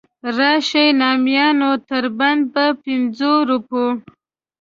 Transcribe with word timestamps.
راشئ 0.37 0.87
نامیانو 0.99 1.71
تر 1.89 2.03
بنده 2.19 2.65
په 2.75 2.75
پنځو 2.83 3.31
روپو. 3.49 3.83